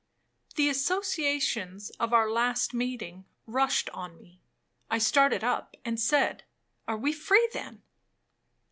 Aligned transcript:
The 0.55 0.67
associations 0.67 1.91
of 1.99 2.11
our 2.11 2.27
last 2.27 2.73
meeting 2.73 3.25
rushed 3.45 3.87
on 3.91 4.19
me. 4.19 4.41
I 4.89 4.97
started 4.97 5.43
up, 5.43 5.75
and 5.85 5.99
said, 5.99 6.43
'Are 6.87 6.97
we 6.97 7.13
free, 7.13 7.47
then?' 7.53 7.83